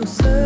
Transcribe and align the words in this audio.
con 0.00 0.16
tu 0.16 0.39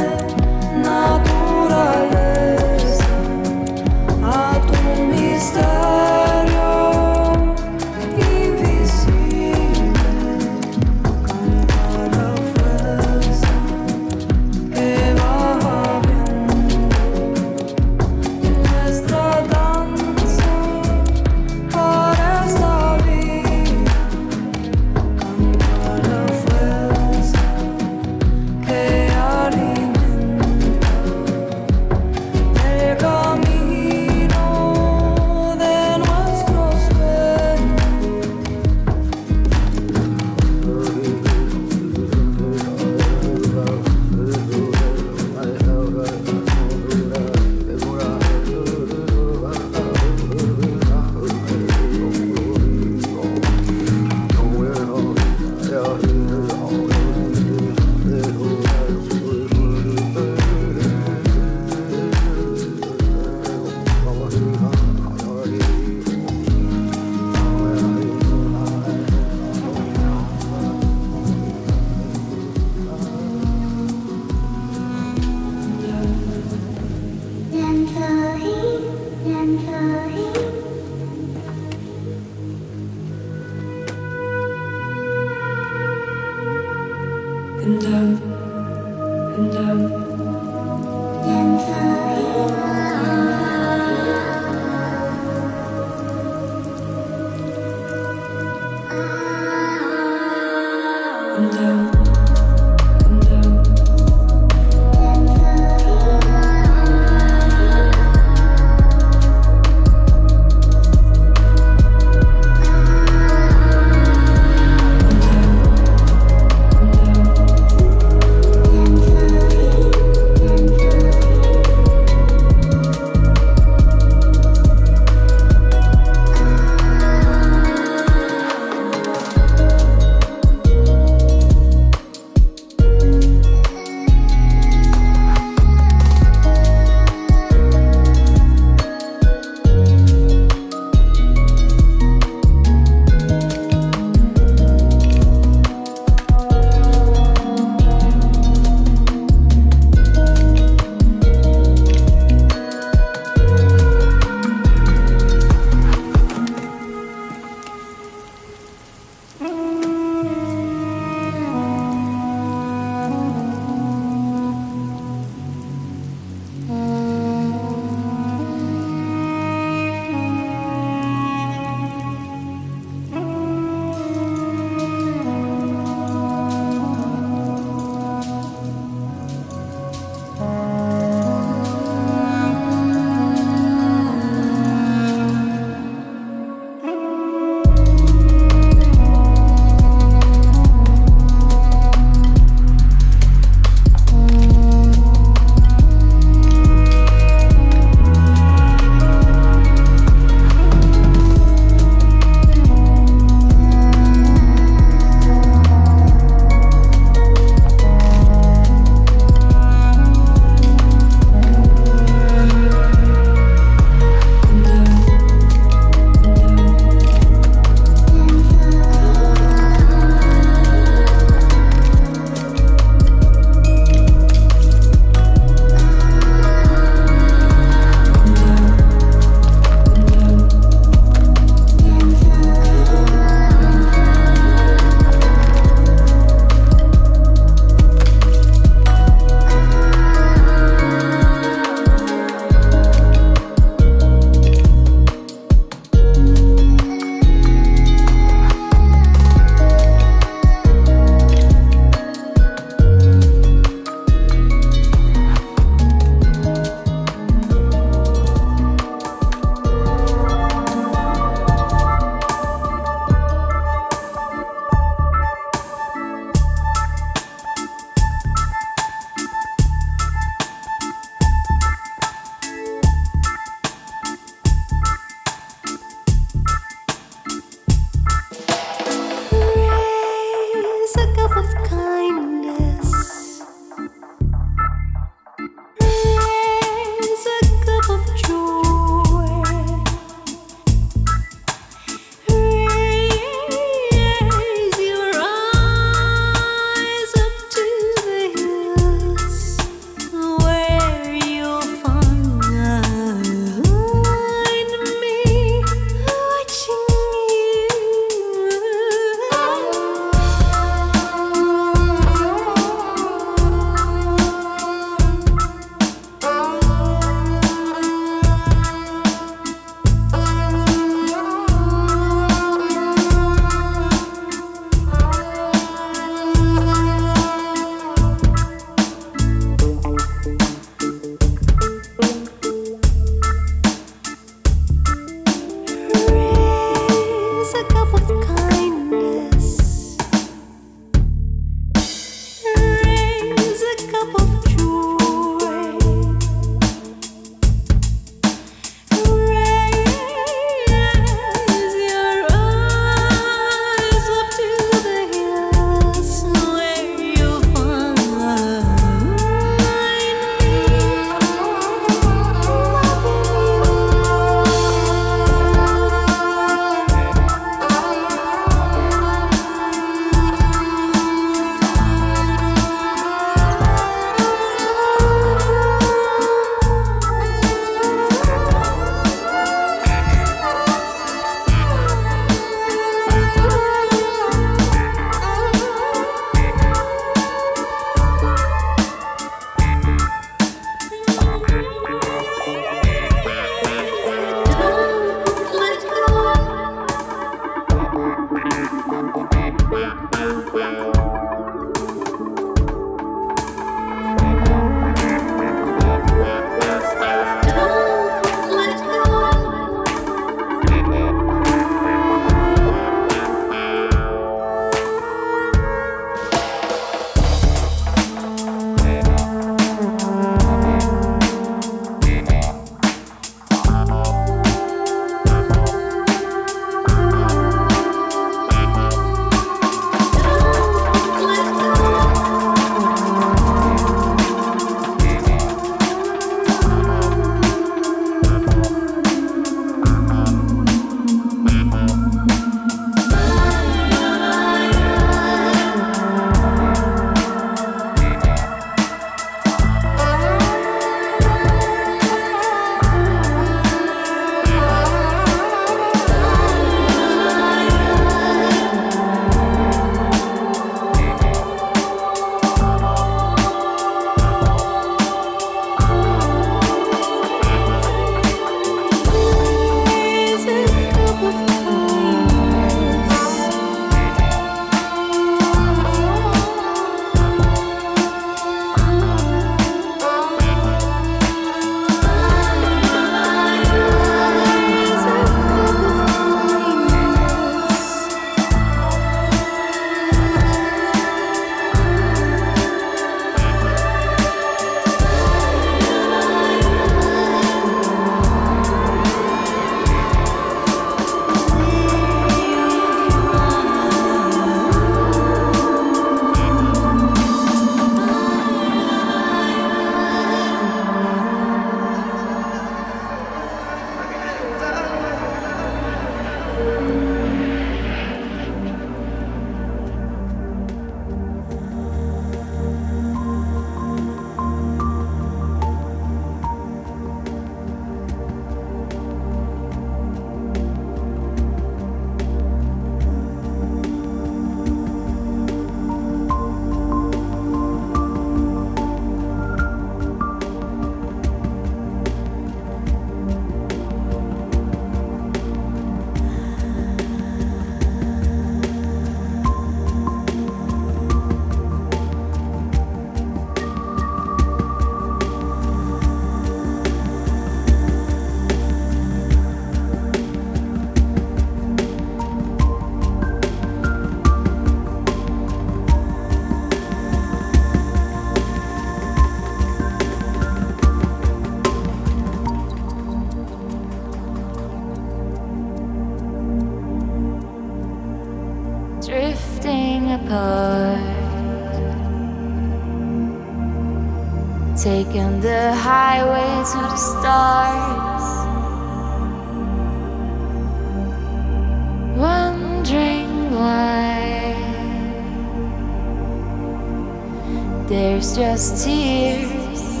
there's 598.34 598.36
just 598.36 598.84
tears 598.84 600.00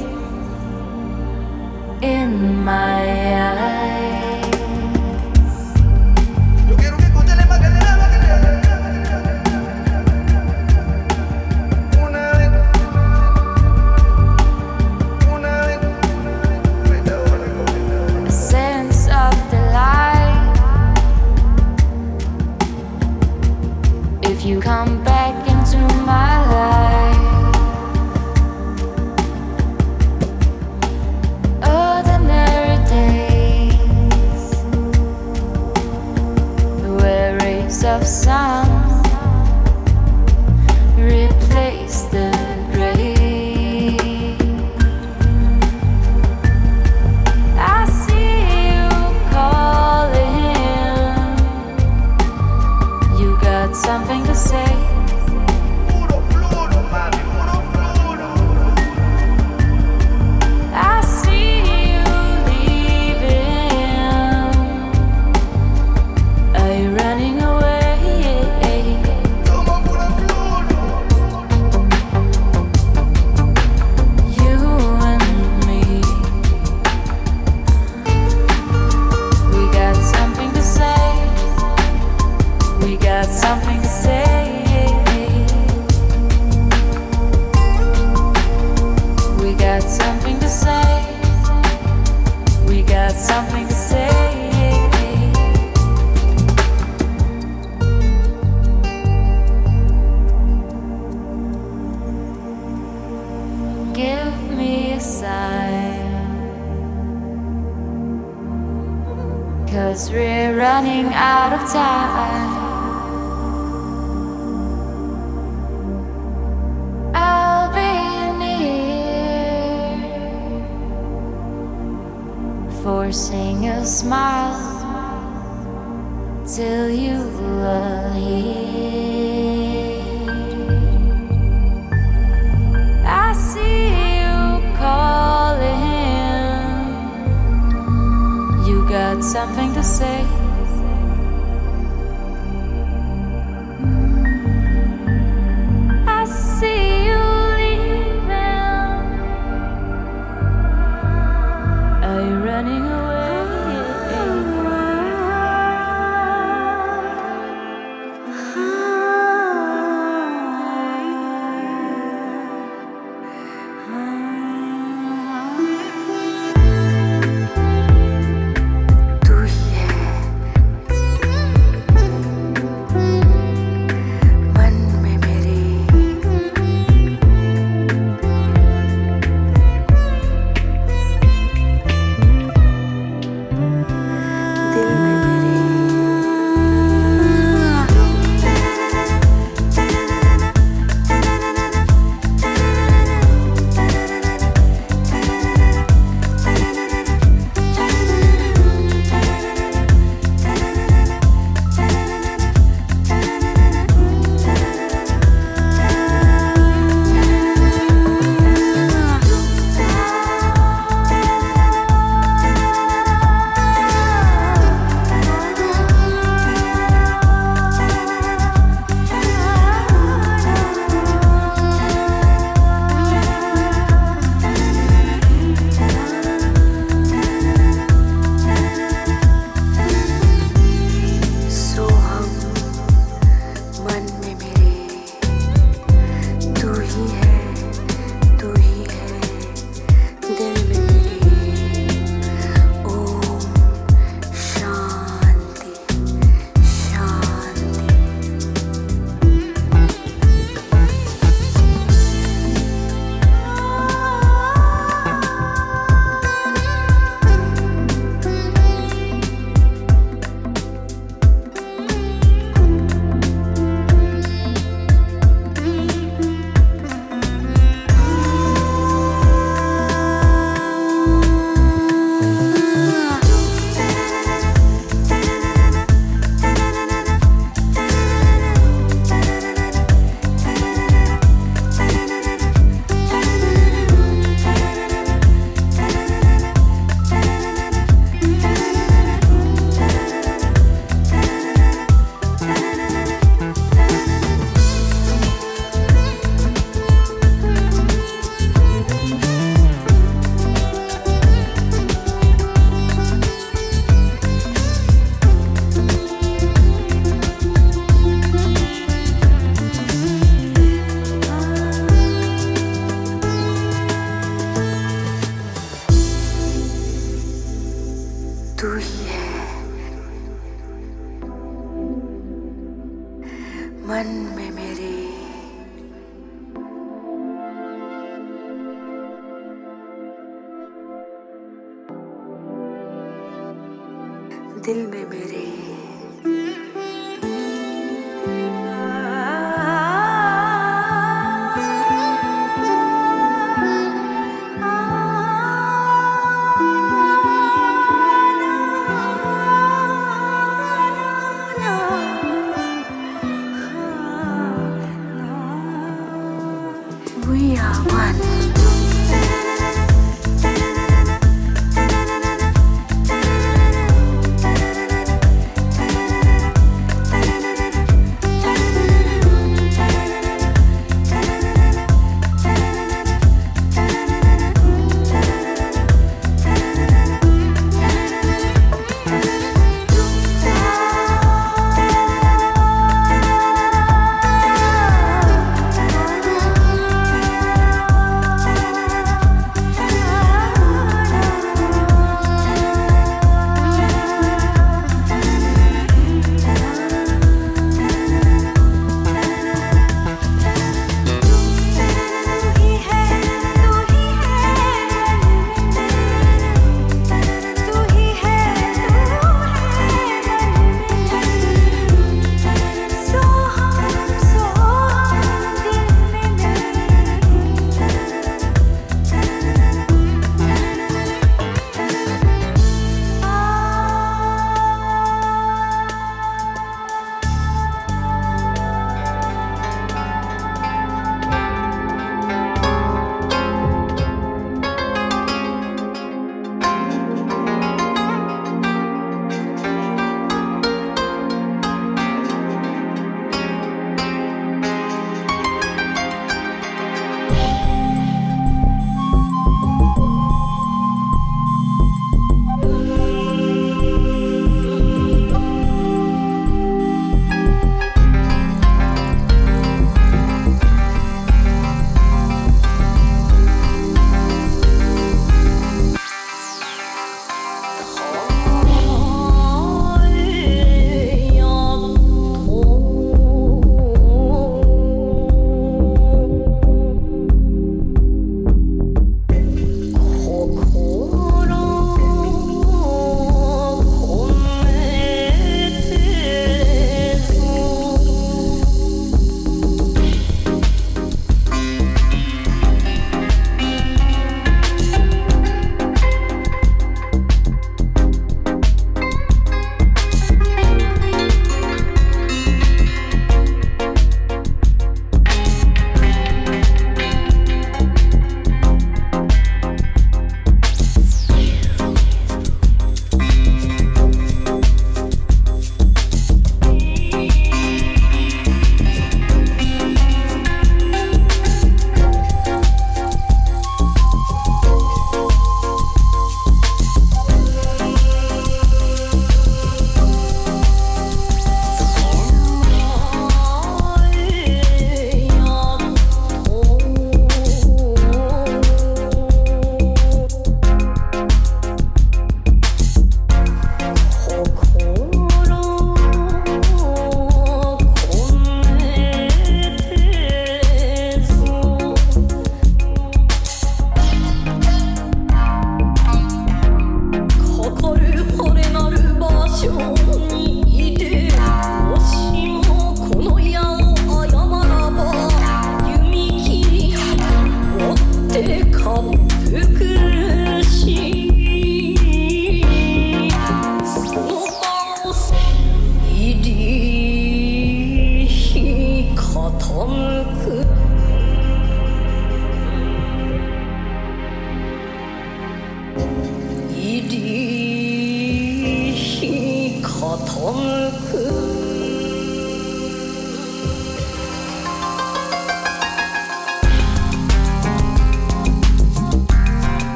in 2.02 2.64
my 2.64 3.42
eyes. 3.52 3.85